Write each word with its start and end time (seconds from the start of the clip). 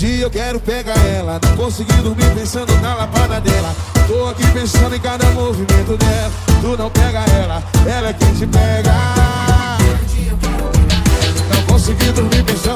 dia 0.00 0.24
eu 0.24 0.30
quero 0.30 0.58
pegar 0.58 0.96
ela. 1.06 1.38
Não 1.42 1.56
consegui 1.58 1.92
dormir 1.96 2.34
pensando 2.34 2.72
na 2.80 2.94
lapada 2.94 3.38
dela. 3.38 3.74
Tô 4.08 4.28
aqui 4.28 4.46
pensando 4.52 4.96
em 4.96 4.98
cada 4.98 5.26
movimento 5.32 5.96
dela. 5.98 6.32
Tu 6.62 6.76
não 6.76 6.90
pega 6.90 7.18
ela, 7.38 7.62
ela 7.86 8.08
é 8.08 8.12
quem 8.14 8.34
te 8.34 8.46
pega. 8.46 8.92
Não 11.54 11.62
consegui 11.66 12.12
dormir 12.12 12.42
pensando 12.44 12.69